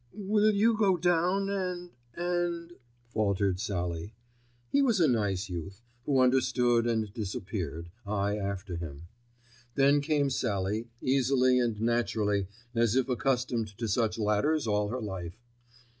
"Will 0.15 0.49
you 0.49 0.75
go 0.75 0.97
down 0.97 1.47
and—and——" 1.47 2.71
faltered 3.11 3.59
Sallie. 3.59 4.15
He 4.67 4.81
was 4.81 4.99
a 4.99 5.07
nice 5.07 5.47
youth, 5.47 5.83
who 6.07 6.19
understood 6.21 6.87
and 6.87 7.13
disappeared, 7.13 7.91
I 8.03 8.35
after 8.35 8.77
him. 8.77 9.03
Then 9.75 10.01
came 10.01 10.31
Sallie, 10.31 10.87
easily 11.01 11.59
and 11.59 11.79
naturally 11.79 12.47
as 12.73 12.95
if 12.95 13.09
accustomed 13.09 13.77
to 13.77 13.87
such 13.87 14.17
ladders 14.17 14.65
all 14.65 14.87
her 14.89 14.99
life. 15.03 15.37